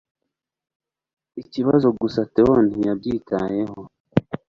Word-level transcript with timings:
Ikibazo 1.41 1.87
gusa 1.99 2.21
Theo 2.33 2.53
ntiyabyitayeho. 2.67 3.79